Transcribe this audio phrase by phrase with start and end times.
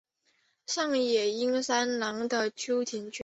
[0.65, 3.19] 上野英三郎的秋田犬。